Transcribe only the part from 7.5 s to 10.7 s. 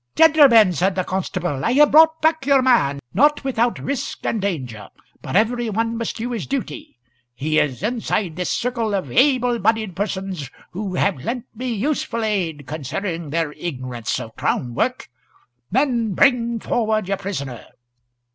is inside this circle of able bodied persons,